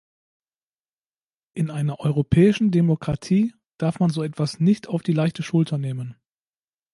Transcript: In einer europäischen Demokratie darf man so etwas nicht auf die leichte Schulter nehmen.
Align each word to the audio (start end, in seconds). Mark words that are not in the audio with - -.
In 1.53 1.69
einer 1.69 1.99
europäischen 1.99 2.71
Demokratie 2.71 3.53
darf 3.77 3.99
man 3.99 4.09
so 4.09 4.23
etwas 4.23 4.59
nicht 4.59 4.87
auf 4.87 5.03
die 5.03 5.13
leichte 5.13 5.43
Schulter 5.43 5.77
nehmen. 5.77 6.15